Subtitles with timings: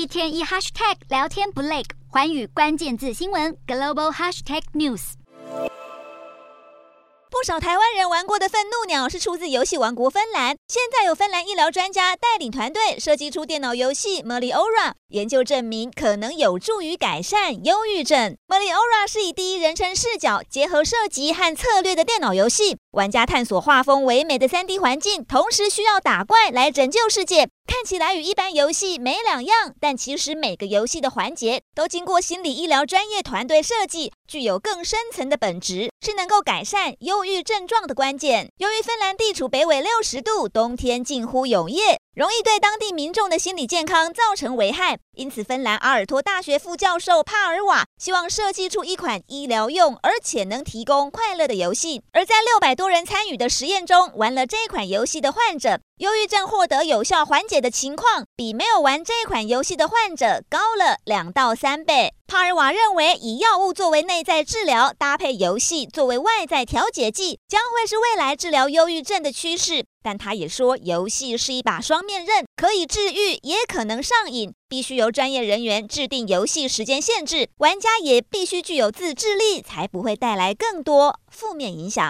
[0.00, 5.12] 一天一 hashtag 聊天不累，环宇关键字新闻 global hashtag news。
[7.30, 10.56] 不少台湾人玩过的愤怒鸟是出自游戏王国芬兰。
[10.68, 18.36] 现在有芬兰医疗专家带领团队设计出电脑游戏《Meliora》，研究证明可能有助于改善忧郁症。
[18.54, 27.48] 《Meliora》是以第一人称视角结合射击和策略的电脑游戏，玩家探索画风唯美的 3D 环境，同时需要打怪来拯救世界。
[27.64, 38.50] 看起来与一般游戏没两样，但其实每个游戏的环节都经过心理医疗专业团队设计，具有更深层的本质，是能够改善忧郁症状的关键。
[38.56, 52.02] 由于芬兰地处北纬六十度，冬天近乎永夜，容易对当地民众的心理健康造成危害，因此芬兰阿尔托大学副教授帕尔瓦希望设计出一款医疗用而且能提供快乐的游戏。
[52.12, 62.12] 而在六百多人参与的实验中，玩了这款游戏的患者，忧郁症获得有效缓解的情况，比没有玩这款游戏的患者高了两到三倍。
[62.30, 69.84] 帕尔瓦认为，以药物作为内在治疗，搭配游戏作为外在调节剂，将会是未来治疗忧郁症的趋势。
[70.00, 82.08] 但他也说，游戏是一把双面刃，可以治愈，也可能上瘾，必须由专业人员制定游戏时间限制，玩家也必须具有自制力，才不会带来更多负面影响。